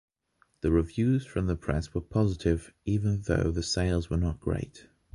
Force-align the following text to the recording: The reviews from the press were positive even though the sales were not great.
The 0.61 0.71
reviews 0.71 1.27
from 1.27 1.45
the 1.45 1.55
press 1.55 1.93
were 1.93 2.01
positive 2.01 2.73
even 2.85 3.21
though 3.21 3.51
the 3.51 3.61
sales 3.61 4.09
were 4.09 4.17
not 4.17 4.39
great. 4.39 4.87